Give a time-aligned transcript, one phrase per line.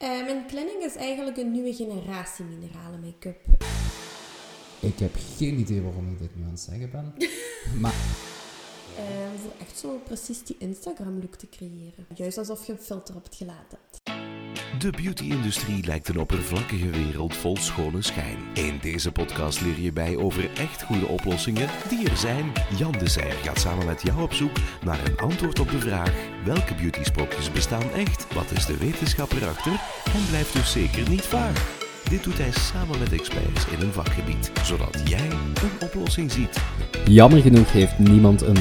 [0.00, 3.36] Eh, mijn planning is eigenlijk een nieuwe generatie mineralen make-up.
[4.80, 7.14] Ik heb geen idee waarom ik dit nu aan het zeggen ben.
[7.82, 7.94] maar
[8.96, 12.06] Eh, voor echt zo precies die Instagram-look te creëren.
[12.14, 13.99] Juist alsof je een filter op het gelaat hebt.
[14.80, 18.36] De beauty-industrie lijkt een oppervlakkige wereld vol schone schijn.
[18.54, 22.52] In deze podcast leer je bij over echt goede oplossingen die er zijn.
[22.76, 26.12] Jan de Zijr gaat samen met jou op zoek naar een antwoord op de vraag:
[26.44, 28.34] welke beauty-sprookjes bestaan echt?
[28.34, 29.72] Wat is de wetenschap erachter?
[30.14, 31.78] En blijft dus zeker niet vaag.
[32.08, 36.60] Dit doet hij samen met experts in een vakgebied, zodat jij een oplossing ziet.
[37.04, 38.58] jammer genoeg heeft niemand een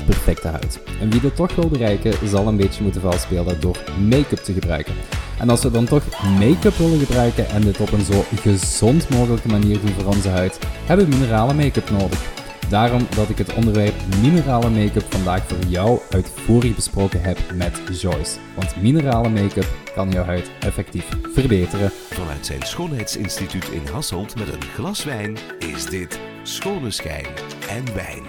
[0.00, 0.80] 100% perfecte huid.
[1.00, 4.94] En wie dit toch wil bereiken, zal een beetje moeten valspelen door make-up te gebruiken.
[5.38, 6.02] En als we dan toch
[6.38, 10.58] make-up willen gebruiken en dit op een zo gezond mogelijke manier doen voor onze huid,
[10.84, 12.34] hebben we minerale make-up nodig.
[12.68, 18.38] Daarom dat ik het onderwerp minerale make-up vandaag voor jou uitvoerig besproken heb met Joyce.
[18.54, 21.90] Want minerale make-up kan jouw huid effectief verbeteren.
[22.10, 27.26] Vanuit zijn schoonheidsinstituut in Hasselt met een glas wijn is dit Schone Schijn
[27.68, 28.22] en Wijn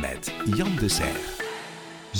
[0.00, 1.43] met Jan de Zijr.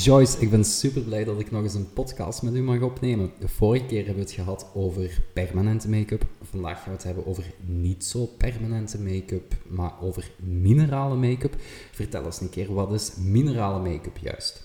[0.02, 3.32] Joyce, ik ben super blij dat ik nog eens een podcast met u mag opnemen.
[3.38, 6.26] De vorige keer hebben we het gehad over permanente make-up.
[6.42, 11.54] Vandaag gaan we het hebben over niet zo permanente make-up, maar over minerale make-up.
[11.92, 14.63] Vertel eens een keer, wat is minerale make-up juist?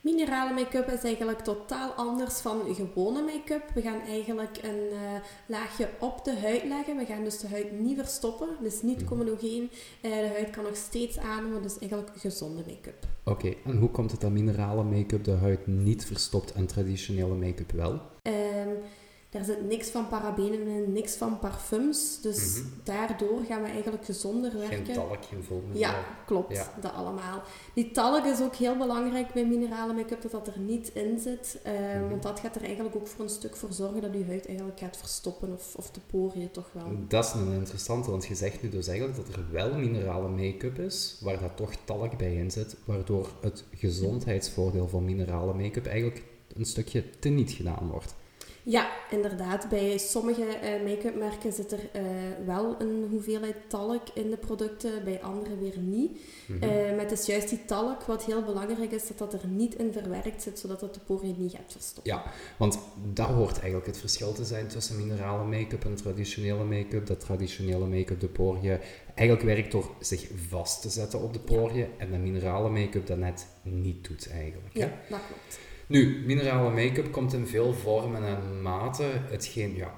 [0.00, 3.62] Mineralen make-up is eigenlijk totaal anders van gewone make-up.
[3.74, 6.96] We gaan eigenlijk een eh, laagje op de huid leggen.
[6.96, 9.70] We gaan dus de huid niet verstoppen, dus niet comedogeen.
[10.00, 13.06] Eh, de huid kan nog steeds ademen, dus eigenlijk gezonde make-up.
[13.24, 17.70] Oké, en hoe komt het dat minerale make-up de huid niet verstopt en traditionele make-up
[17.72, 18.00] wel?
[18.22, 18.68] Ehm,
[19.30, 22.20] daar zit niks van parabenen in, niks van parfums.
[22.20, 24.84] Dus daardoor gaan we eigenlijk gezonder werken.
[24.84, 25.44] Geen talk, geen.
[25.72, 25.94] Ja,
[26.26, 26.56] klopt.
[26.56, 26.74] Ja.
[26.80, 27.42] Dat allemaal.
[27.74, 31.58] Die talk is ook heel belangrijk bij minerale make-up, dat dat er niet in zit.
[31.62, 34.46] Ehm, Want dat gaat er eigenlijk ook voor een stuk voor zorgen dat je huid
[34.46, 36.84] eigenlijk gaat verstoppen of, of de poriën toch wel.
[37.08, 40.78] Dat is een interessante, want je zegt nu dus eigenlijk dat er wel minerale make-up
[40.78, 46.22] is, waar dat toch talk bij in zit, waardoor het gezondheidsvoordeel van minerale make-up eigenlijk
[46.56, 48.14] een stukje teniet gedaan wordt.
[48.62, 49.68] Ja, inderdaad.
[49.68, 52.02] Bij sommige eh, make-up merken zit er eh,
[52.46, 56.18] wel een hoeveelheid talk in de producten, bij andere weer niet.
[56.60, 59.74] Eh, maar het is juist die talk wat heel belangrijk is, dat dat er niet
[59.74, 62.12] in verwerkt zit, zodat het de poriën niet gaat verstoppen.
[62.12, 62.24] Ja,
[62.56, 62.78] want
[63.12, 67.06] dat hoort eigenlijk het verschil te zijn tussen minerale make-up en traditionele make-up.
[67.06, 68.78] Dat traditionele make-up de poriën
[69.14, 73.18] eigenlijk werkt door zich vast te zetten op de poriën en de minerale make-up dat
[73.18, 74.74] net niet doet eigenlijk.
[74.74, 74.80] hè?
[74.80, 75.58] Ja, dat klopt.
[75.90, 79.24] Nu, minerale make-up komt in veel vormen en maten.
[79.30, 79.94] Hetgeen, ja,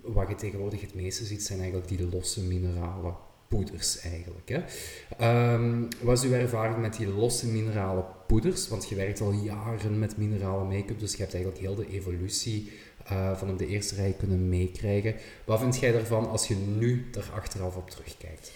[0.00, 3.14] wat je tegenwoordig het meeste ziet, zijn eigenlijk die losse minerale
[3.48, 4.48] poeders eigenlijk.
[4.48, 4.62] Hè.
[5.18, 8.68] Ehm, wat is uw ervaring met die losse minerale poeders?
[8.68, 12.72] Want je werkt al jaren met minerale make-up, dus je hebt eigenlijk heel de evolutie
[13.04, 15.14] eh, van de eerste rij kunnen meekrijgen.
[15.44, 18.52] Wat vind jij daarvan als je nu er achteraf op terugkijkt?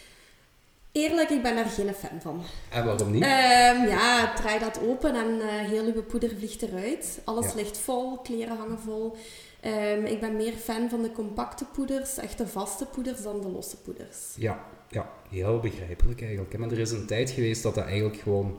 [0.99, 2.43] Eerlijk, ik ben daar geen fan van.
[2.71, 3.23] En waarom niet?
[3.23, 7.21] Ehm, ja, draai dat open en eh, heel uw poeder vliegt eruit.
[7.25, 7.55] Alles Ja.
[7.55, 9.17] ligt vol, kleren hangen vol.
[9.61, 13.49] Ehm, ik ben meer fan van de compacte poeders, echt de vaste poeders, dan de
[13.49, 14.17] losse poeders.
[14.37, 16.59] Ja, ja, heel begrijpelijk eigenlijk.
[16.59, 18.59] Maar er is een tijd geweest dat dat eigenlijk gewoon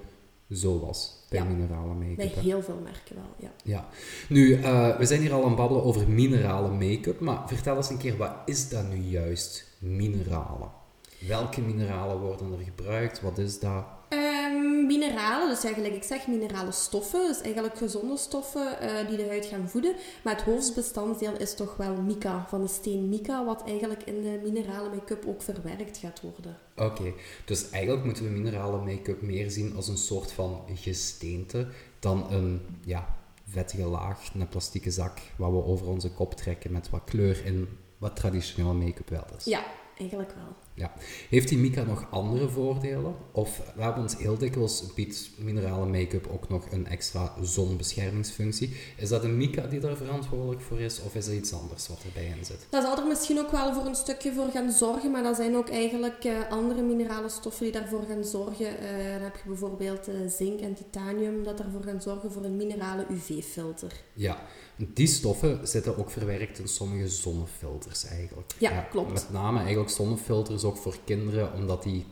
[0.52, 1.46] zo was bij Ja.
[1.46, 2.16] minerale make-up.
[2.16, 3.52] Bij heel veel merken wel, ja.
[3.64, 3.88] Ja.
[4.30, 7.90] Nu, eh, we zijn hier al aan het babbelen over minerale make-up, maar vertel eens
[7.90, 10.78] een keer, wat is dat nu juist, mineralen?
[11.28, 13.22] Welke mineralen worden er gebruikt?
[13.22, 13.86] Wat is dat?
[14.10, 17.28] Ehm, mineralen, dus ja, gelijk ik zeg, minerale stoffen.
[17.28, 19.96] Dus eigenlijk gezonde stoffen eh, die de huid gaan voeden.
[20.24, 24.40] Maar het hoofdbestanddeel is toch wel mica, van de steen mica, wat eigenlijk in de
[24.44, 26.58] minerale make-up ook verwerkt gaat worden.
[26.76, 27.14] Oké,
[27.46, 31.68] dus eigenlijk moeten we minerale make-up meer zien als een soort van gesteente
[32.00, 33.16] dan een, ja,
[33.46, 37.68] vettige laag, een plastieke zak, wat we over onze kop trekken met wat kleur in,
[37.98, 39.46] wat traditionele make-up wel is.
[39.46, 39.64] Ja,
[39.98, 40.56] eigenlijk wel.
[40.80, 40.92] Ja.
[41.30, 43.16] Heeft die mica nog andere voordelen?
[43.32, 43.62] Of
[43.98, 48.76] ons heel dikwijls biedt minerale make-up ook nog een extra zonbeschermingsfunctie.
[48.98, 52.04] Is dat een mica die daar verantwoordelijk voor is, of is er iets anders wat
[52.06, 52.68] erbij in zit?
[52.70, 55.56] Dat zal er misschien ook wel voor een stukje voor gaan zorgen, maar dat zijn
[55.56, 58.80] ook eigenlijk eh, andere minerale stoffen die daarvoor gaan zorgen.
[58.80, 62.58] Eh, dan heb je bijvoorbeeld eh, zink en titanium dat ervoor gaan zorgen voor een
[62.58, 63.92] minerale UV-filter.
[64.14, 64.38] Ja,
[64.76, 68.52] die stoffen zitten ook verwerkt in sommige zonnefilters eigenlijk.
[68.58, 69.12] Ja, klopt.
[69.12, 72.06] Met name eigenlijk zonnefilters ook voor kinderen, omdat die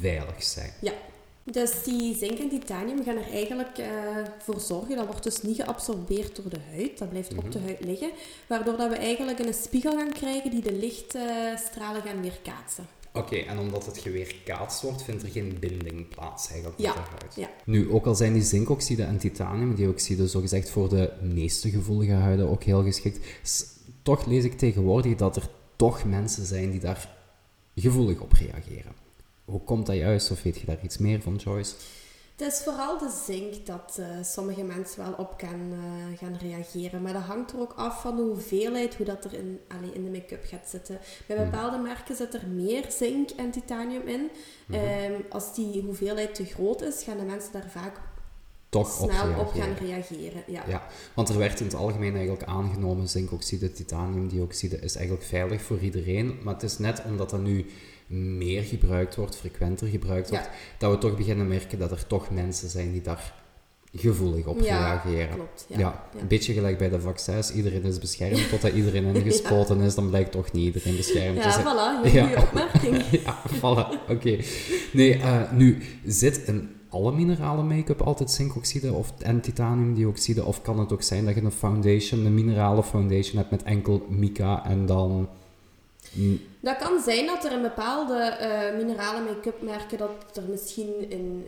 [0.00, 0.72] veilig zijn.
[0.80, 0.92] Ja,
[1.44, 3.88] dus die zink en titanium gaan er eigenlijk eh,
[4.42, 7.84] voor zorgen, dat wordt dus niet geabsorbeerd door de huid, dat blijft op de huid
[7.84, 8.10] liggen,
[8.46, 12.86] waardoor dat we eigenlijk een spiegel gaan krijgen die de lichtstralen gaan weerkaatsen.
[13.12, 17.10] Oké, en omdat het geweerkaatst wordt, vindt er geen binding plaats eigenlijk Ja, met de
[17.10, 17.34] huid.
[17.36, 17.48] ja.
[17.64, 22.62] Nu, ook al zijn die zinkoxide en titaniumdioxide zogezegd voor de meeste gevoelige huiden ook
[22.62, 23.18] heel geschikt,
[24.02, 27.18] toch lees ik tegenwoordig dat er toch mensen zijn die daar
[27.74, 28.92] gevoelig op reageren.
[29.44, 31.74] Hoe komt dat juist, of weet je daar iets meer van, Joyce?
[32.36, 37.02] Het is vooral de zink dat eh, sommige mensen wel op kan eh, gaan reageren.
[37.02, 40.04] Maar dat hangt er ook af van de hoeveelheid, hoe dat er in, allee, in
[40.04, 40.98] de make-up gaat zitten.
[41.26, 41.50] Bij Mhm.
[41.50, 44.30] bepaalde merken zit er meer zink en titanium in.
[44.66, 44.78] Mhm.
[44.78, 48.00] Ehm, als die hoeveelheid te groot is, gaan de mensen daar vaak
[48.70, 49.46] Toch op snel reageren.
[49.46, 50.42] op gaan reageren.
[50.46, 50.62] Ja.
[50.68, 55.78] Ja, want er werd in het algemeen eigenlijk aangenomen, zinkoxide, titaniumdioxide is eigenlijk veilig voor
[55.78, 56.38] iedereen.
[56.42, 57.66] Maar het is net omdat dat nu
[58.06, 60.50] meer gebruikt wordt, frequenter gebruikt wordt, Ja.
[60.78, 63.34] dat we toch beginnen merken dat er toch mensen zijn die daar
[63.94, 65.34] gevoelig op Ja, reageren.
[65.34, 65.66] klopt.
[65.68, 67.52] Ja, een beetje gelijk bij de vaccins.
[67.52, 69.94] Iedereen is beschermd totdat iedereen ingespoten is.
[69.94, 71.64] Dan blijkt toch niet iedereen beschermd te Ja, zijn.
[71.66, 72.26] voilà, Ja.
[72.26, 73.02] goede opmerking.
[73.24, 74.08] Ja, voilà.
[74.10, 74.38] Oké.
[74.92, 80.44] Nee, eh, nu, zit in alle mineralen make-up altijd zinkoxide of, en titaniumdioxide?
[80.44, 84.06] Of kan het ook zijn dat je een foundation, een minerale foundation hebt met enkel
[84.08, 85.28] mica en dan...
[86.60, 91.44] Dat kan zijn dat er in bepaalde eh mineralen make-up merken dat er misschien in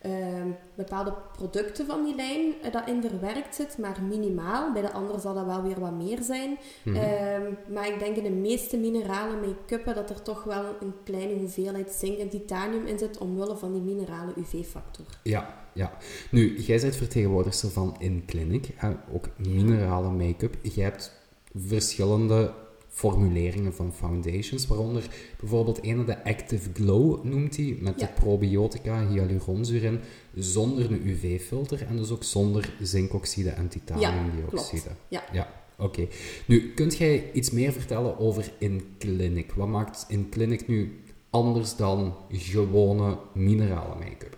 [0.00, 4.72] ehm, bepaalde producten van die lijn eh, dat in verwerkt zit, maar minimaal.
[4.72, 6.58] Bij de andere zal dat wel weer wat meer zijn.
[6.84, 6.96] mhm.
[6.96, 11.34] Ehm, maar ik denk in de meeste mineralen make-uppen dat er toch wel een kleine
[11.34, 15.06] hoeveelheid zink en titanium in zit omwille van die minerale UV-factor.
[15.22, 15.92] Ja, ja.
[16.30, 18.74] Nu, jij bent vertegenwoordigster van InClinic,
[19.12, 20.56] ook minerale make-up.
[20.62, 21.12] Je hebt
[21.54, 22.52] verschillende
[22.98, 25.08] formuleringen van foundations, waaronder
[25.40, 28.06] bijvoorbeeld ene de Active Glow noemt hij, met Ja.
[28.06, 30.00] de probiotica hyaluronzuur
[30.34, 34.88] zonder een UV-filter en dus ook zonder zinkoxide en titaniumdioxide.
[35.08, 35.24] Ja.
[35.32, 36.06] Ja, oké.
[36.46, 39.52] Nu, kunt jij iets meer vertellen over InClinic?
[39.52, 44.36] Wat maakt InClinic nu anders dan gewone minerale make-up?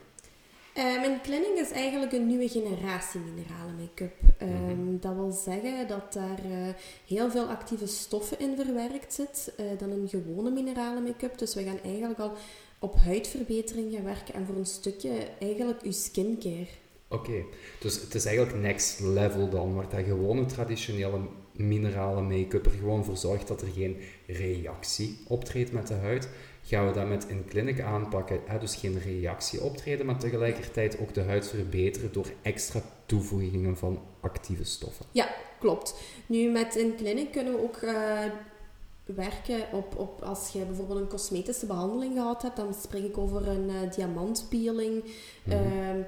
[0.75, 4.13] Eh, mijn clinic is eigenlijk een nieuwe generatie mineralen make-up.
[4.39, 6.75] Ehm, Dat wil zeggen dat daar eh,
[7.07, 11.39] heel veel actieve stoffen in verwerkt zit eh, dan een gewone mineralen make-up.
[11.39, 12.33] Dus we gaan eigenlijk al
[12.79, 16.67] op huidverbetering gaan werken en voor een stukje eigenlijk uw skincare.
[17.09, 17.45] Oké,
[17.81, 21.21] dus het is eigenlijk next level dan, waar dat gewone traditionele
[21.53, 23.97] minerale make-up er gewoon voor zorgt dat er geen
[24.27, 26.29] reactie optreedt met de huid.
[26.71, 28.59] Gaan we dat met in clinic aanpakken, hè?
[28.59, 34.65] dus geen reactie optreden, maar tegelijkertijd ook de huid verbeteren door extra toevoegingen van actieve
[34.65, 35.07] stoffen.
[35.59, 35.95] Klopt.
[36.27, 38.19] Nu, met in clinic kunnen we ook eh,
[39.05, 43.49] werken op, op als je bijvoorbeeld een cosmetische behandeling gehad hebt, dan spreek ik over
[43.49, 45.05] een eh, diamantpeeling,
[45.45, 45.57] Mhm.
[45.57, 46.01] ehm,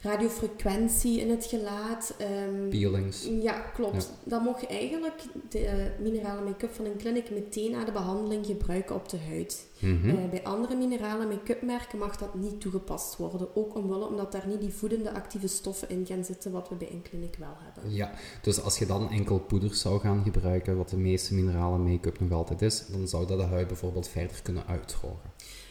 [0.00, 2.14] radiofrequentie in het gelaat.
[2.18, 3.28] ehm, Peelings.
[3.42, 4.12] Ja, klopt.
[4.24, 8.46] Dan mocht je eigenlijk de eh, minerale make-up van een clinic meteen na de behandeling
[8.46, 9.66] gebruiken op de huid.
[9.78, 10.08] Mhm.
[10.08, 13.56] Eh, bij andere minerale make-up merken mag dat niet toegepast worden.
[13.56, 16.90] Ook omwille omdat daar niet die voedende actieve stoffen in gaan zitten, wat we bij
[16.90, 17.92] een clinic wel hebben.
[17.94, 18.10] Ja,
[18.42, 22.32] dus als je dan enkel poeders zou gaan gebruiken, wat de meeste minerale make-up nog
[22.32, 25.30] altijd is, dan zou dat de huid bijvoorbeeld verder kunnen uitdrogen.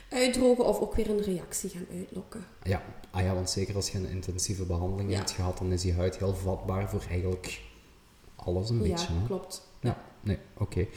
[0.10, 2.46] Uitdrogen of ook weer een reactie gaan uitlokken.
[2.64, 2.82] Ja,
[3.12, 5.18] ah ja, want zeker als je een intensieve behandeling Ja.
[5.18, 7.62] hebt gehad, dan is die huid heel vatbaar voor eigenlijk
[8.36, 9.14] alles een beetje.
[9.14, 9.26] ja, hè?
[9.26, 9.68] klopt.
[9.82, 10.88] Ja, nee, oké.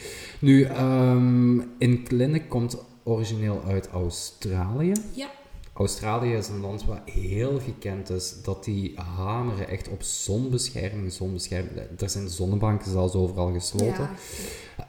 [0.41, 4.93] Nu, ehm in Clinic komt origineel uit Australië.
[5.13, 5.31] Ja.
[5.75, 11.77] Australië is een land waar heel gekend is dat die hameren echt op zonbescherming, zonbescherming.
[11.99, 14.09] Er zijn zonnebanken zelfs overal gesloten.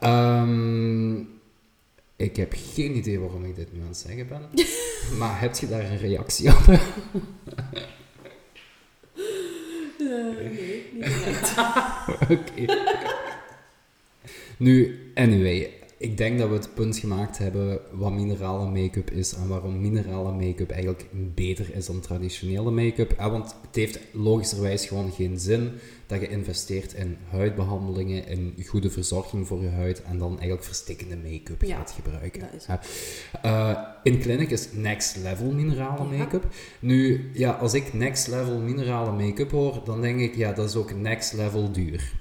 [0.00, 1.22] Ehm,
[2.20, 4.48] ik heb geen idee waarom ik dit nu aan het zeggen ben.
[5.18, 6.68] maar heb je daar een reactie op?
[10.00, 10.16] Eh,
[10.52, 11.54] nee, niet.
[12.30, 12.78] Oké.
[14.56, 19.48] Nu, anyway, ik denk dat we het punt gemaakt hebben wat minerale make-up is en
[19.48, 23.14] waarom minerale make-up eigenlijk beter is dan traditionele make-up.
[23.18, 25.70] Ja, want het heeft logischerwijs gewoon geen zin
[26.06, 31.16] dat je investeert in huidbehandelingen, in goede verzorging voor je huid en dan eigenlijk verstikkende
[31.16, 32.40] make-up Ja, gaat gebruiken.
[32.40, 32.80] dat is Ja.
[33.42, 36.46] Eh, in clinic is next level minerale make-up.
[36.78, 40.76] Nu, ja, als ik next level minerale make-up hoor, dan denk ik, ja, dat is
[40.76, 42.12] ook next level duur.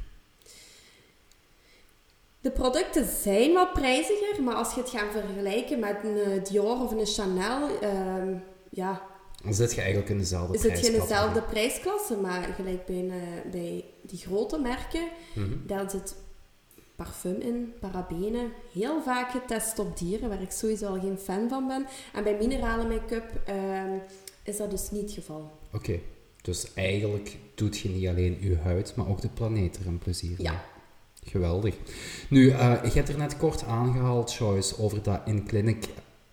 [2.41, 6.81] De producten zijn wat prijziger, maar als je het gaat vergelijken met een eh, Dior
[6.83, 8.33] of een Chanel, ehm,
[8.69, 9.01] ja,
[9.43, 11.15] Dan zit je eigenlijk in dezelfde is het geen prijscategorie.
[11.31, 15.47] dezelfde prijsklasse, maar gelijk bij, een, eh, bij die grote merken, Mhm.
[15.65, 16.15] daar zit
[16.95, 21.67] parfum in, parabenen, heel vaak getest op dieren, waar ik sowieso al geen fan van
[21.67, 21.85] ben.
[22.13, 23.91] En bij minerale make-up ehm,
[24.43, 25.51] is dat dus niet het geval.
[25.73, 25.99] Oké,
[26.41, 30.41] dus eigenlijk doet je niet alleen je huid, maar ook de planeet er een plezier
[30.41, 30.63] Ja.
[31.23, 31.75] Geweldig.
[32.29, 35.87] Nu, eh, je hebt er net kort aangehaald, Joyce, over dat in clinic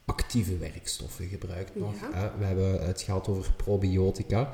[0.04, 1.94] actieve werkstoffen gebruikt nog.
[2.12, 2.32] Ja.
[2.38, 4.50] we hebben het gehad over probiotica.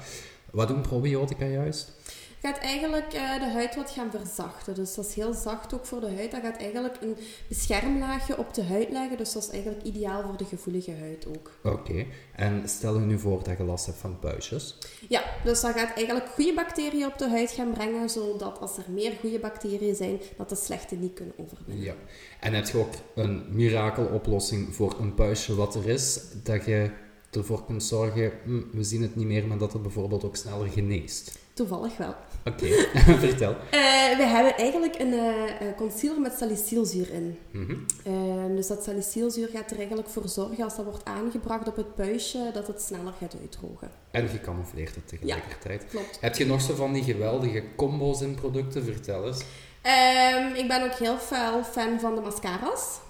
[0.51, 1.93] Wat doen probiotica juist?
[2.43, 4.75] Gaat eigenlijk eh, de huid wat gaan verzachten.
[4.75, 6.31] Dus dat is heel zacht ook voor de huid.
[6.31, 7.17] Dat gaat eigenlijk een
[7.49, 9.17] beschermlaagje op de huid leggen.
[9.17, 11.51] Dus dat is eigenlijk ideaal voor de gevoelige huid ook.
[11.63, 12.07] Oké.
[12.37, 14.79] En stel je nu voor dat je last hebt van puistjes.
[15.09, 18.85] Ja, dus dat gaat eigenlijk goede bacteriën op de huid gaan brengen, zodat als er
[18.89, 21.85] meer goede bacteriën zijn, dat de slechte niet kunnen overwinnen.
[21.85, 21.95] Ja.
[22.41, 26.91] En heb je ook een mirakeloplossing voor een puistje wat er is, dat je
[27.37, 30.69] ervoor kunt zorgen, hm, we zien het niet meer, maar dat het bijvoorbeeld ook sneller
[30.69, 31.39] geneest?
[31.55, 32.15] Toevallig wel.
[32.45, 32.67] Oké,
[33.27, 33.51] vertel.
[33.51, 37.39] Eh, we hebben eigenlijk een eh, eh, concealer met salicylzuur in.
[37.51, 37.77] Mhm.
[38.05, 41.95] Ehm, dus dat salicylzuur gaat er eigenlijk voor zorgen, als dat wordt aangebracht op het
[41.95, 43.91] puistje, dat het sneller gaat uitdrogen.
[44.11, 45.87] En gecamoufleerd het tegelijkertijd.
[45.87, 46.19] Klopt.
[46.21, 48.85] Heb je nog zo van die geweldige combo's in producten?
[48.85, 49.45] Vertel eens.
[49.83, 53.01] Ehm, ik ben ook heel fel fan van de mascara's.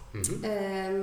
[0.43, 1.01] Ehm,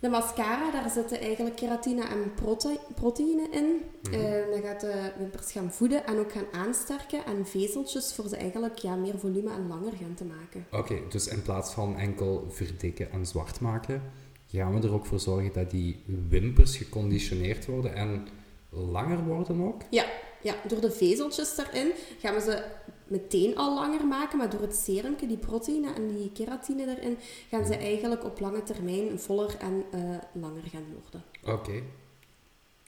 [0.00, 3.80] de mascara, daar zitten eigenlijk keratine en prote proteïne in.
[4.02, 4.14] Mhm.
[4.14, 7.24] Ehm, dat gaat de wimpers gaan voeden en ook gaan aansterken.
[7.24, 10.66] En vezeltjes voor ze eigenlijk ja, meer volume en langer gaan te maken.
[10.70, 14.02] Oké, dus in plaats van enkel verdikken en zwart maken,
[14.46, 18.26] gaan we er ook voor zorgen dat die wimpers geconditioneerd worden en
[18.70, 19.82] langer worden ook?
[19.90, 20.04] Ja,
[20.42, 22.64] ja, door de vezeltjes erin gaan we ze
[23.10, 27.18] meteen al langer maken, maar door het serumke, die proteïne en die keratine erin,
[27.50, 30.00] gaan ze eigenlijk op lange termijn voller en eh,
[30.32, 31.24] langer gaan worden.
[31.58, 31.82] Oké.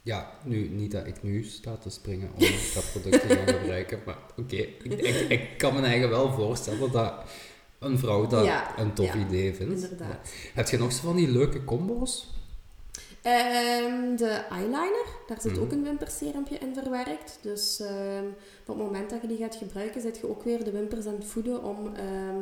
[0.02, 2.40] Ja, nu, niet dat ik nu sta te springen om
[2.74, 4.56] dat product te gaan gebruiken, maar oké.
[4.56, 7.14] Ik, ik, ik kan me eigenlijk wel voorstellen dat
[7.78, 9.82] een vrouw dat Ja, een tof ja, idee vindt.
[9.82, 10.32] Inderdaad.
[10.54, 12.30] Heb je nog zo van die leuke combo's?
[13.22, 15.60] Ehm, de eyeliner, daar zit Mhm.
[15.62, 17.38] ook een wimperserumpje in verwerkt.
[17.42, 18.24] Dus ehm,
[18.60, 21.14] op het moment dat je die gaat gebruiken, zet je ook weer de wimpers aan
[21.14, 22.36] het voeden om ehm,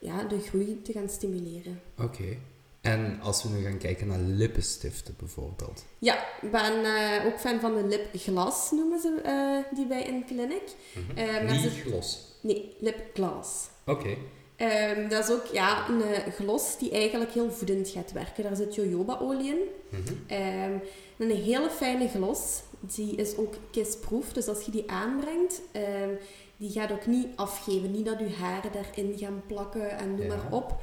[0.00, 1.80] ja, de groei te gaan stimuleren.
[2.02, 2.36] Oké.
[2.80, 5.84] En als we nu gaan kijken naar lippenstiften bijvoorbeeld.
[5.98, 10.24] Ja, ik ben eh, ook fan van de lipglas, noemen ze eh, die bij in
[10.26, 10.62] clinic.
[11.46, 12.18] Niet ze- glos.
[12.40, 13.68] Nee, lipglas.
[13.86, 14.16] Oké.
[14.56, 18.42] Ehm, dat is ook ja, een eh, glos die eigenlijk heel voedend gaat werken.
[18.42, 19.58] Daar zit jojobaolie in.
[19.88, 20.14] Mhm.
[20.26, 20.72] Ehm,
[21.18, 22.62] een hele fijne glos.
[22.80, 24.32] Die is ook kissproof.
[24.32, 26.10] Dus als je die aanbrengt, ehm,
[26.56, 27.90] die gaat ook niet afgeven.
[27.90, 30.26] Niet dat je haren daarin gaan plakken en Ja.
[30.26, 30.74] maar op.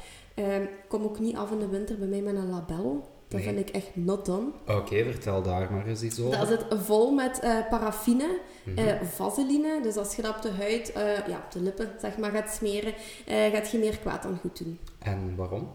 [0.87, 3.03] Kom ook niet af in de winter bij mij met een labello.
[3.33, 3.53] Dat Nee.
[3.53, 4.47] vind ik echt not done.
[4.67, 6.37] Oké, vertel daar maar eens iets over.
[6.39, 8.77] Dat zit vol met eh, paraffine, Mhm.
[8.77, 9.79] eh, vaseline.
[9.83, 12.53] Dus als je dat op de huid, eh, ja, op de lippen zeg maar, gaat
[12.53, 12.93] smeren,
[13.27, 14.79] gaat je meer kwaad dan goed doen.
[14.99, 15.69] En waarom?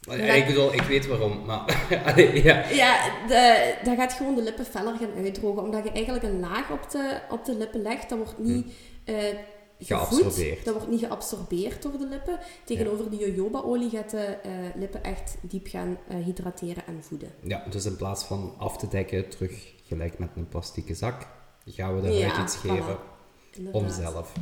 [0.00, 1.86] Dat- Ik bedoel, ik weet waarom, maar...
[2.06, 2.68] Allee, ja.
[2.68, 2.96] Ja,
[3.28, 5.62] de, dat gaat gewoon de lippen feller gaan uitdrogen.
[5.62, 8.08] Omdat je eigenlijk een laag op de, op de lippen legt.
[8.08, 8.66] Dat wordt niet
[9.04, 9.30] eh gevoed.
[9.30, 9.36] Hm.
[9.86, 10.64] Geabsorbeerd.
[10.64, 12.38] Dat wordt niet geabsorbeerd door de lippen.
[12.64, 17.30] Tegenover die jojobaolie gaat de eh, lippen echt diep gaan eh, hydrateren en voeden.
[17.42, 21.26] ja, dus in plaats van af te dekken, terug gelijk met een plastieke zak,
[21.66, 22.98] gaan we huid iets geven
[23.72, 24.32] om zelf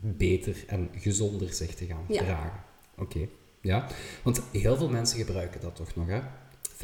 [0.00, 2.62] beter en gezonder zich te gaan dragen.
[2.98, 3.28] Oké,
[3.60, 3.86] ja.
[4.22, 6.20] Want heel veel mensen gebruiken dat toch nog, hè?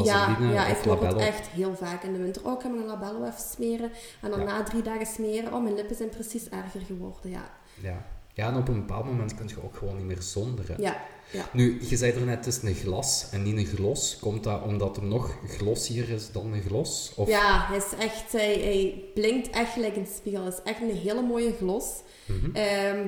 [0.04, 2.44] Ja, Vaseline ja, ik hoor het echt heel vaak in de winter.
[2.46, 3.90] Oh, ik mijn labello even smeren.
[4.22, 4.44] En dan Ja.
[4.44, 7.30] na drie dagen smeren, oh, mijn lippen zijn precies erger geworden.
[7.30, 7.50] Ja,
[7.82, 8.06] Ja.
[8.34, 10.68] ja, en op een bepaald moment kun je ook gewoon niet meer zonder.
[10.68, 10.74] hè.
[10.78, 10.96] ja,
[11.30, 11.48] ja.
[11.52, 14.16] Nu, je zei er net, het is een glas en niet een glos.
[14.20, 17.12] Komt dat omdat er nog glossier is dan een glos?
[17.16, 17.28] Of...
[17.28, 20.44] Ja, hij, is echt, hij, hij blinkt echt gelijk een spiegel.
[20.44, 21.84] Het is echt een hele mooie glos.
[22.52, 23.06] Ehm,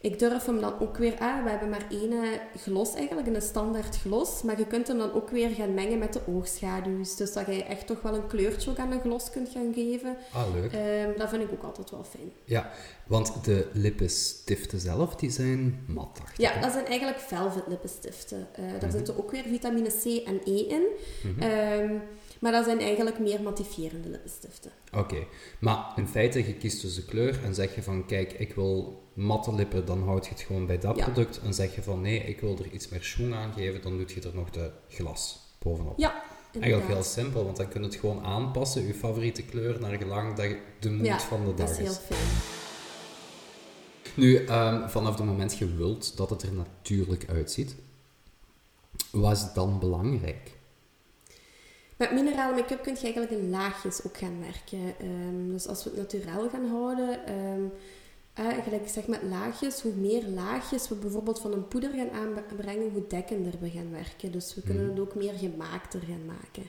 [0.00, 1.44] ik durf hem dan ook weer aan.
[1.44, 2.18] We hebben maar één eh,
[2.60, 4.42] glos eigenlijk, een standaard glos.
[4.42, 7.16] Maar je kunt hem dan ook weer gaan mengen met de oogschaduws.
[7.16, 10.16] Dus dat je echt toch wel een kleurtje ook aan een glos kunt gaan geven.
[10.32, 10.72] Ah, leuk.
[10.72, 12.32] Ehm, dat vind ik ook altijd wel fijn.
[12.44, 12.70] Ja,
[13.06, 16.36] want de lippenstiften zelf, die zijn matachtig.
[16.38, 16.60] Ja, hè?
[16.60, 18.48] dat zijn eigenlijk velvet lipenstiften.
[18.52, 18.90] Eh, daar Mhm.
[18.90, 20.82] zitten ook weer vitamine C en E in.
[21.40, 21.94] Ehm,
[22.40, 24.70] maar dat zijn eigenlijk meer mattiferende lippenstiften.
[24.92, 25.26] Oké,
[25.60, 29.02] maar in feite, je kiest dus de kleur en zeg je van, kijk, ik wil
[29.14, 31.04] matte lippen, dan houd je het gewoon bij dat Ja.
[31.04, 31.40] product.
[31.44, 34.06] En zeg je van, nee, ik wil er iets meer schoen aan geven, dan doe
[34.14, 35.98] je er nog de glas bovenop.
[35.98, 36.22] Ja,
[36.60, 40.34] Eigenlijk heel simpel, want dan kun je het gewoon aanpassen, je favoriete kleur, naar gelang
[40.36, 40.46] dat
[40.80, 42.20] de moed Ja, van de dat dag is heel fijn.
[44.14, 47.74] Nu, ehm, vanaf het moment je wilt dat het er natuurlijk uitziet,
[49.10, 50.56] wat is dan belangrijk?
[51.98, 54.94] Met minerale make-up kun je eigenlijk in laagjes ook gaan werken.
[55.00, 57.62] Ehm, dus als we het naturaal gaan houden, ehm,
[58.32, 62.10] eh, gelijk ik zeg met laagjes, hoe meer laagjes we bijvoorbeeld van een poeder gaan
[62.10, 64.32] aanbrengen, hoe dekkender we gaan werken.
[64.32, 64.92] Dus we kunnen Mhm.
[64.92, 66.62] het ook meer gemaakter gaan maken.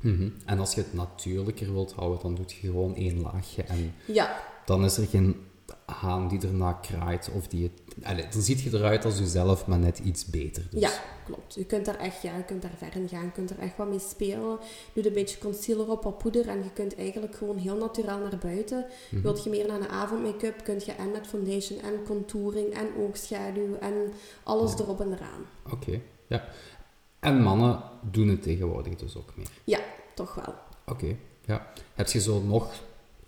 [0.00, 0.28] Mhm.
[0.44, 4.40] En als je het natuurlijker wilt houden, dan doe je gewoon één laagje en Ja,
[4.64, 5.36] dan is er geen
[5.86, 7.30] haan die erna kraait.
[7.34, 10.66] Of die het, allee, dan ziet je eruit als jezelf, maar net iets beter.
[10.70, 10.80] Dus.
[10.80, 10.90] Ja,
[11.24, 11.54] klopt.
[11.54, 13.24] Je kunt daar echt, ja, je kunt daar ver in gaan.
[13.24, 14.58] Je kunt er echt wat mee spelen.
[14.92, 16.48] Doe een beetje concealer op, wat poeder.
[16.48, 18.86] En je kunt eigenlijk gewoon heel natuurlijk naar buiten.
[19.10, 19.22] Mhm.
[19.22, 23.76] Wilt je meer naar een avondmake-up, kun je en met foundation en contouring en oogschaduw
[23.80, 23.94] en
[24.42, 24.78] alles Ja.
[24.78, 25.46] erop en eraan.
[25.72, 26.44] Oké, ja.
[27.20, 29.48] En mannen doen het tegenwoordig dus ook meer.
[29.64, 29.78] Ja,
[30.14, 30.54] toch wel.
[30.86, 31.66] Oké, ja.
[31.94, 32.72] Heb je zo nog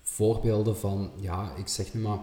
[0.02, 2.18] voorbeelden van, ja, ik zeg nu maar,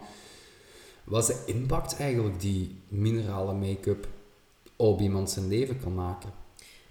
[1.04, 4.08] wat is de impact eigenlijk die minerale make-up
[4.76, 6.42] op iemand zijn leven kan maken?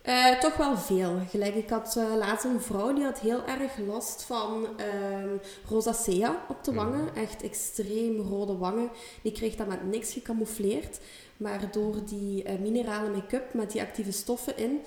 [0.02, 1.18] Eh, toch wel veel.
[1.30, 5.36] Gelijk, ik had eh, laatst een vrouw die had heel erg last van ehm
[5.68, 7.14] rosacea op de wangen.
[7.14, 8.90] Echt extreem rode wangen.
[9.22, 11.00] Die kreeg dat met niks gecamoufleerd.
[11.36, 14.80] Maar door die eh, minerale make-up met die actieve stoffen in,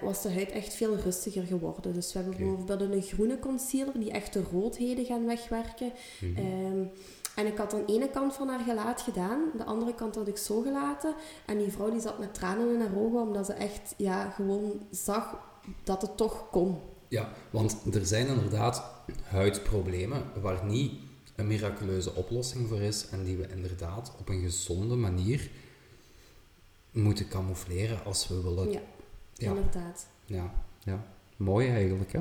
[0.00, 1.94] was de huid echt veel rustiger geworden.
[1.94, 5.92] Dus we hebben bijvoorbeeld een groene concealer die echt de roodheden gaan wegwerken.
[6.20, 6.36] Mhm.
[6.36, 6.84] Ehm,
[7.36, 10.28] en ik had aan de ene kant van haar gelaat gedaan, de andere kant had
[10.28, 11.14] ik zo gelaten.
[11.46, 14.80] En die vrouw die zat met tranen in haar ogen, omdat ze echt ja, gewoon
[14.90, 15.36] zag
[15.84, 16.78] dat het toch kon.
[17.08, 18.84] Ja, want er zijn inderdaad
[19.22, 20.92] huidproblemen waar niet
[21.36, 25.50] een miraculeuze oplossing voor is en die we inderdaad op een gezonde manier
[26.90, 28.70] moeten camoufleren als we willen.
[28.70, 28.80] Ja,
[29.34, 29.48] Ja.
[29.48, 30.06] inderdaad.
[30.24, 30.50] Ja,
[30.84, 31.04] ja.
[31.36, 32.12] Mooi eigenlijk.
[32.12, 32.20] Hè?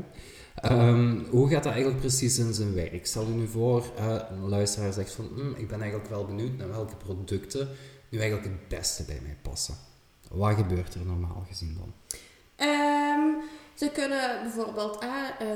[0.55, 3.05] Ehm, hoe gaat dat eigenlijk precies in zijn werk?
[3.05, 6.57] Stel je nu voor, eh, een luisteraar zegt van, "Hm, ik ben eigenlijk wel benieuwd
[6.57, 7.69] naar welke producten
[8.09, 9.75] nu eigenlijk het beste bij mij passen.
[10.31, 11.93] Wat gebeurt er normaal gezien dan?
[12.55, 13.43] Ehm,
[13.73, 15.09] ze kunnen bijvoorbeeld eh,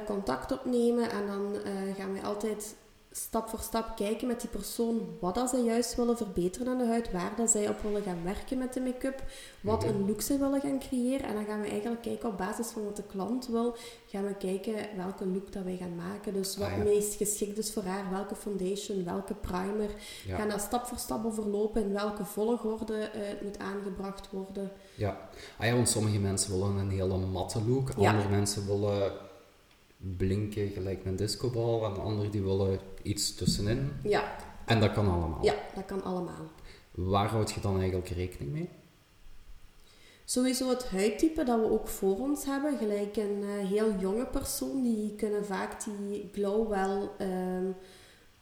[0.05, 2.75] contact opnemen en dan eh, gaan wij altijd
[3.11, 6.85] stap voor stap kijken met die persoon wat dat zij juist willen verbeteren aan de
[6.87, 9.23] huid, waar dat zij op willen gaan werken met de make-up,
[9.61, 9.93] wat Mhm.
[9.95, 11.27] een look zij willen gaan creëren.
[11.27, 13.75] En dan gaan we eigenlijk kijken op basis van wat de klant wil,
[14.07, 16.33] gaan we kijken welke look dat wij gaan maken.
[16.33, 16.83] Dus wat Ah, ja.
[16.83, 19.89] meest geschikt is voor haar, welke foundation, welke primer.
[20.25, 20.35] Ja.
[20.37, 24.71] Gaan dat stap voor stap overlopen, in welke volgorde eh, het moet aangebracht worden.
[24.95, 25.29] Ja.
[25.57, 29.11] Ah ja, want sommige mensen willen een hele matte look, andere mensen willen
[29.99, 33.91] blinken gelijk een discobal en anderen die willen iets tussenin.
[34.03, 35.39] Ja, En dat kan allemaal.
[35.41, 36.45] ja dat kan allemaal.
[36.91, 38.69] Waar houd je dan eigenlijk rekening mee?
[40.25, 44.83] Sowieso het huidtype dat we ook voor ons hebben, gelijk een eh, heel jonge persoon,
[44.83, 47.65] die kunnen vaak die glow wel ehm,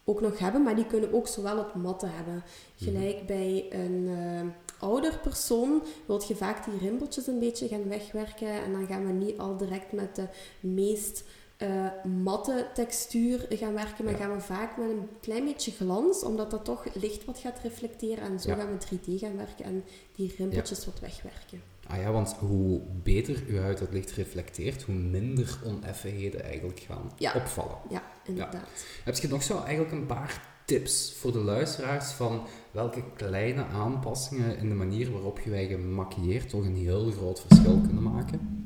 [0.04, 2.42] ook nog hebben, maar die kunnen ook zowel het matte hebben.
[2.76, 8.52] Gelijk bij een eh, ouder persoon wil je vaak die rimpeltjes een beetje gaan wegwerken
[8.52, 10.28] en dan gaan we niet al direct met de
[10.60, 11.24] meest
[11.58, 11.86] eh,
[12.22, 14.18] matte textuur gaan werken, maar Ja.
[14.18, 18.24] gaan we vaak met een klein beetje glans, omdat dat toch licht wat gaat reflecteren
[18.24, 18.56] en zo Ja.
[18.56, 19.84] gaan we 3D gaan werken en
[20.16, 21.62] die rimpeltjes wat wegwerken.
[21.86, 27.12] Ah ja, want hoe beter uw huid het licht reflecteert, hoe minder oneffenheden eigenlijk gaan
[27.34, 27.76] opvallen.
[27.90, 28.84] Ja, inderdaad.
[29.04, 34.58] Heb je nog zo eigenlijk een paar tips voor de luisteraars van welke kleine aanpassingen
[34.58, 38.57] in de manier waarop je je maquilleert toch een heel groot verschil kunnen maken?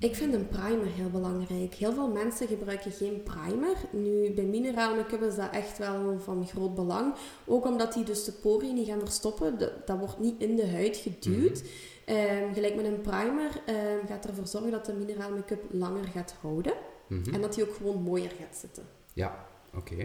[0.00, 1.74] Ik vind een primer heel belangrijk.
[1.74, 3.76] Heel veel mensen gebruiken geen primer.
[3.90, 7.14] Nu, bij mineraal make-up is dat echt wel van groot belang.
[7.46, 9.58] Ook omdat die dus de poriën niet gaan verstoppen.
[9.58, 11.62] Dat, dat wordt niet in de huid geduwd.
[12.04, 16.34] Ehm, gelijk met een primer ehm, gaat ervoor zorgen dat de mineraal make-up langer gaat
[16.40, 16.72] houden.
[17.06, 17.34] Mhm.
[17.34, 18.82] En dat die ook gewoon mooier gaat zitten.
[19.12, 19.96] Ja, oké.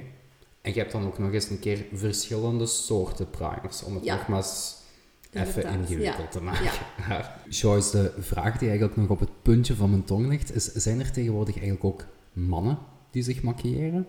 [0.62, 4.16] En je hebt dan ook nog eens een keer verschillende soorten primers, om het Ja.
[4.16, 4.82] nogmaals
[5.34, 6.28] even ingewikkeld ja.
[6.28, 6.72] te maken.
[7.50, 11.00] Joyce, de vraag die eigenlijk nog op het puntje van mijn tong ligt, is, zijn
[11.00, 12.78] er tegenwoordig eigenlijk ook mannen
[13.12, 14.08] die zich maquilleren?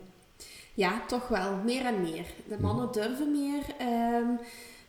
[0.74, 1.56] Ja, toch wel.
[1.64, 2.26] Meer en meer.
[2.48, 4.28] De mannen durven meer ehm,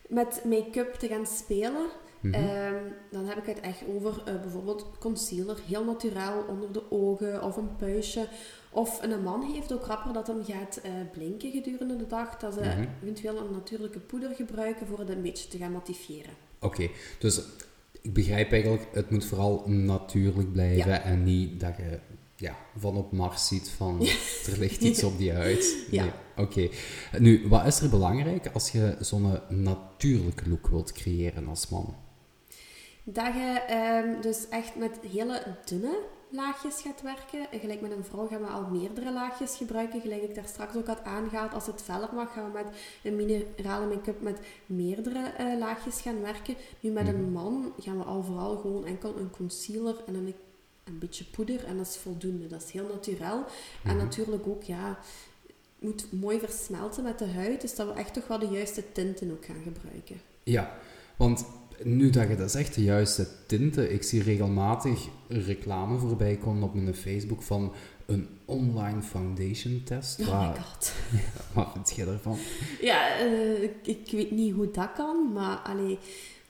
[0.08, 1.86] met make-up te gaan spelen.
[2.20, 2.34] Mhm.
[2.34, 2.74] Ehm,
[3.10, 7.56] dan heb ik het echt over eh, bijvoorbeeld concealer, heel naturaal onder de ogen of
[7.56, 8.28] een puistje.
[8.76, 12.36] Of een man heeft ook rapper dat hem gaat eh, blinken gedurende de dag.
[12.36, 12.84] Dat ze Mhm.
[13.02, 15.82] eventueel een natuurlijke poeder gebruiken voor het een beetje te gaan.
[16.60, 17.40] Oké, dus
[18.00, 21.02] ik begrijp eigenlijk, het moet vooral natuurlijk blijven Ja.
[21.02, 21.98] en niet dat je
[22.36, 24.00] ja, van op Mars ziet van
[24.52, 25.76] er ligt iets op die huid.
[25.90, 26.12] Ja.
[26.36, 26.68] Oké,
[27.18, 31.94] nu wat is er belangrijk als je zo'n natuurlijke look wilt creëren als man?
[33.04, 37.52] Dat je ehm, dus echt met hele dunne laagjes gaat werken.
[37.52, 40.00] En gelijk met een vrouw gaan we al meerdere laagjes gebruiken.
[40.00, 41.54] Gelijk ik daar straks ook had aangehaald.
[41.54, 42.66] Als het feller mag, gaan we met
[43.02, 46.54] een minerale make-up met meerdere eh, laagjes gaan werken.
[46.80, 50.34] Nu met een man gaan we al vooral gewoon enkel een concealer en een,
[50.84, 51.64] een beetje poeder.
[51.64, 52.46] En dat is voldoende.
[52.46, 53.46] Dat is heel natuurlijk.
[53.84, 54.98] En natuurlijk ook, ja,
[55.46, 57.60] het moet mooi versmelten met de huid.
[57.60, 60.20] Dus dat we echt toch wel de juiste tinten ook gaan gebruiken.
[60.42, 60.78] Ja,
[61.16, 61.46] want
[61.82, 63.92] Nu dat je dat zegt, de juiste tinten.
[63.92, 67.72] Ik zie regelmatig reclame voorbij komen op mijn Facebook van
[68.06, 70.20] een online foundation test.
[70.20, 70.92] Oh Waar- my god.
[71.54, 72.38] Wat vind jij daarvan?
[72.80, 75.98] Ja, eh, ik, ik weet niet hoe dat kan, maar allee,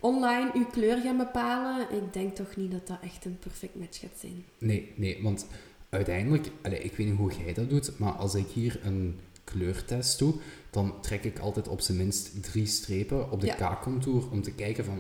[0.01, 3.99] online uw kleur gaan bepalen, ik denk toch niet dat dat echt een perfect match
[4.01, 4.45] gaat zijn.
[4.59, 5.47] Nee, nee, want
[5.89, 9.19] uiteindelijk, allee, ik weet niet hoe jij dat doet, maar als ik hier een
[9.51, 10.35] kleurtest doe,
[10.71, 13.55] dan trek ik altijd op zijn minst drie strepen op de Ja.
[13.55, 14.99] kaakcontour om te kijken van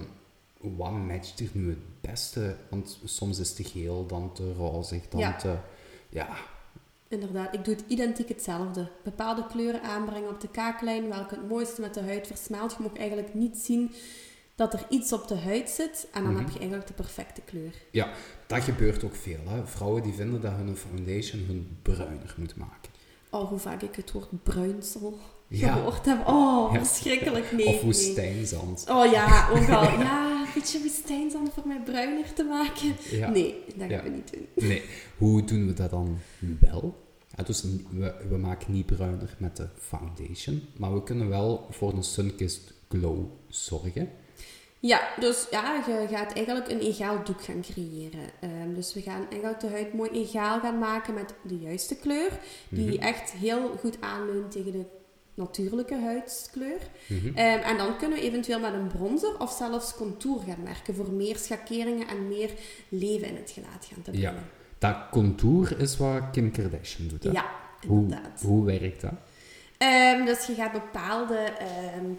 [0.60, 2.56] wat matcht er nu het beste.
[2.70, 5.36] Want soms is te geel, dan te rozig, dan Ja.
[5.36, 5.56] te...
[6.08, 6.28] Ja,
[7.08, 8.88] Inderdaad, ik doe het identiek hetzelfde.
[9.04, 12.72] Bepaalde kleuren aanbrengen op de kaaklijn, welke het mooiste met de huid versmelt.
[12.72, 13.92] Je mag eigenlijk niet zien
[14.54, 16.40] dat er iets op de huid zit en dan Mhm.
[16.42, 17.72] heb je eigenlijk de perfecte kleur.
[17.90, 18.12] ja,
[18.46, 19.38] dat gebeurt ook veel.
[19.48, 19.66] Hè.
[19.66, 22.90] Vrouwen die vinden dat hun foundation hun bruiner moet maken.
[23.30, 25.72] Oh, hoe vaak ik het woord bruinsel Ja.
[25.72, 26.26] gehoord heb.
[26.28, 26.84] Oh, Ja.
[26.84, 27.52] verschrikkelijk.
[27.52, 27.82] Nee, of nee.
[27.82, 28.84] woestijnzand.
[28.90, 29.82] Oh ja, ook al.
[30.00, 32.92] Ja, een beetje woestijnzand voor mij bruiner te maken.
[33.10, 33.30] Ja.
[33.30, 34.68] Nee, dat gaan we niet doen.
[34.68, 34.82] Nee,
[35.18, 36.18] hoe doen we dat dan
[36.60, 37.04] wel?
[37.36, 41.92] Ja, dus we, we maken niet bruiner met de foundation, maar we kunnen wel voor
[41.92, 44.08] een sunkissed glow zorgen.
[44.80, 48.20] Ja, dus ja, je gaat eigenlijk een egaal doek gaan creëren.
[48.40, 52.30] Ehm, dus we gaan eigenlijk de huid mooi egaal gaan maken met de juiste kleur.
[52.68, 53.02] Die Mhm.
[53.02, 54.84] echt heel goed aanleunt tegen de
[55.34, 56.78] natuurlijke huidskleur.
[57.06, 57.26] Mhm.
[57.26, 61.10] Ehm, en dan kunnen we eventueel met een bronzer of zelfs contour gaan werken voor
[61.12, 62.50] meer schakeringen en meer
[62.88, 64.30] leven in het gelaat gaan te Ja.
[64.30, 64.48] brengen.
[64.78, 67.22] Dat contour is wat Kim Kardashian doet.
[67.24, 67.30] Hè?
[67.30, 67.46] Ja,
[67.86, 68.40] hoe, inderdaad.
[68.44, 69.12] hoe werkt dat?
[69.78, 72.10] Ehm, dus je gaat bepaalde ehm,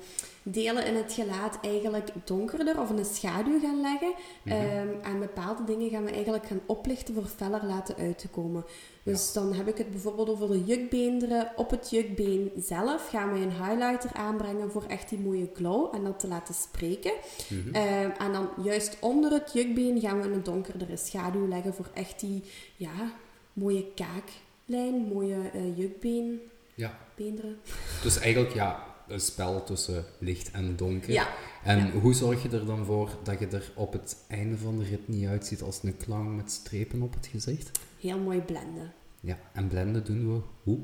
[0.43, 4.13] delen in het gelaat eigenlijk donkerder of in een schaduw gaan leggen.
[4.43, 4.55] Mhm.
[4.55, 8.65] Ehm, en bepaalde dingen gaan we eigenlijk gaan oplichten voor feller laten uit te komen.
[9.03, 11.51] Dus dan heb ik het bijvoorbeeld over de jukbeenderen.
[11.55, 16.03] Op het jukbeen zelf gaan we een highlighter aanbrengen voor echt die mooie glow en
[16.03, 17.13] dat te laten spreken.
[17.49, 17.75] Mhm.
[18.17, 22.43] En dan juist onder het jukbeen gaan we een donkerdere schaduw leggen voor echt die
[22.75, 23.11] ja,
[23.53, 26.41] mooie kaaklijn, mooie eh, jukbeen.
[26.77, 27.57] Ja, Beenderen.
[28.03, 31.11] dus eigenlijk ja, een spel tussen licht en donker.
[31.11, 31.27] Ja.
[31.63, 31.91] En Ja.
[31.91, 35.07] hoe zorg je er dan voor dat je er op het einde van de rit
[35.07, 37.79] niet uitziet als een clown met strepen op het gezicht?
[37.99, 38.93] Heel mooi blenden.
[39.19, 40.79] Ja, en blenden doen we hoe?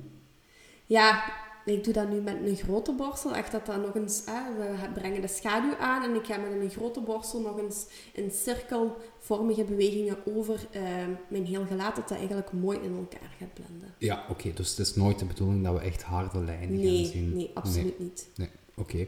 [0.86, 1.24] Ja,
[1.66, 3.36] ik doe dat nu met een grote borstel.
[3.36, 4.24] Echt dat dat nog eens...
[4.24, 7.86] eh, we brengen de schaduw aan en ik ga met een grote borstel nog eens
[8.14, 10.82] in cirkelvormige bewegingen over eh,
[11.28, 13.94] mijn heel gelaat, dat dat eigenlijk mooi in elkaar gaat blenden.
[13.98, 17.06] Ja, oké, dus het is nooit de bedoeling dat we echt harde lijnen gaan Nee,
[17.06, 17.36] zien.
[17.36, 18.28] nee, absoluut niet.
[18.36, 19.08] Nee, oké.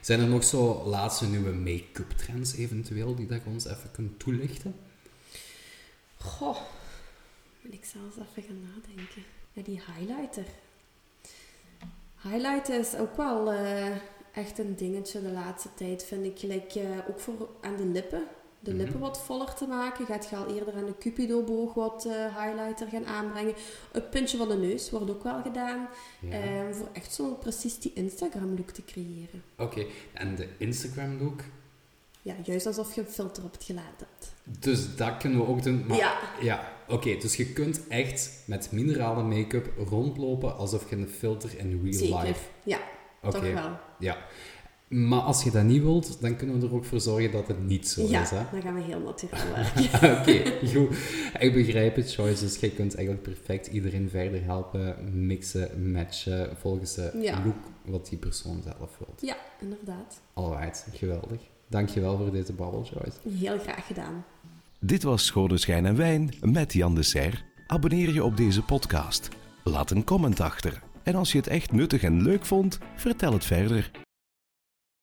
[0.00, 4.18] Zijn er nog zo laatste nieuwe make-up trends eventueel die dat je ons even kunt
[4.18, 4.74] toelichten?
[6.18, 6.58] Goh,
[7.62, 9.22] moet ik zelfs even gaan nadenken.
[9.52, 10.44] Ja, die highlighter.
[12.28, 13.86] Highlighten is ook wel eh,
[14.32, 16.38] echt een dingetje de laatste tijd, vind ik.
[16.38, 18.22] Gelijk, eh, ook voor aan de lippen.
[18.60, 18.80] De Mhm.
[18.80, 20.06] lippen wat voller te maken.
[20.06, 23.54] Gaat je al eerder aan de cupido-boog wat eh, highlighter gaan aanbrengen.
[23.92, 25.88] Het puntje van de neus wordt ook wel gedaan.
[26.20, 26.30] Ja.
[26.30, 29.42] eh, voor echt zo precies die Instagram-look te creëren.
[29.58, 31.40] Oké, en de Instagram look?
[32.24, 34.34] Ja, juist alsof je een filter op het gelaat hebt.
[34.60, 35.84] Dus dat kunnen we ook doen.
[35.86, 36.18] Maar, Ja.
[36.40, 37.16] Ja, oké.
[37.20, 42.22] dus je kunt echt met minerale make-up rondlopen alsof je een filter in real Zeker.
[42.22, 42.40] life...
[42.64, 42.78] Ja,
[43.22, 43.70] Oké, toch wel.
[43.98, 44.16] ja.
[44.88, 47.66] Maar als je dat niet wilt, dan kunnen we er ook voor zorgen dat het
[47.66, 48.30] niet zo ja, is.
[48.30, 48.42] Hè?
[48.52, 50.20] dan gaan we heel natuurlijk werken.
[50.20, 50.96] Oké, goed.
[51.38, 52.44] Ik begrijp het, Joyce.
[52.44, 57.42] Dus jij kunt eigenlijk perfect iedereen verder helpen, mixen, matchen, volgens de Ja.
[57.44, 59.20] look wat die persoon zelf wilt.
[59.20, 60.20] Ja, inderdaad.
[60.34, 61.40] Alright, geweldig.
[61.68, 63.44] Dankjewel voor deze babbel, Joyce.
[63.44, 64.24] Heel graag gedaan.
[64.78, 67.38] Dit was Schone Schijn en Wijn met Jan de Serre.
[67.66, 69.28] Abonneer je op deze podcast.
[69.64, 70.82] Laat een comment achter.
[71.02, 73.90] En als je het echt nuttig en leuk vond, vertel het verder.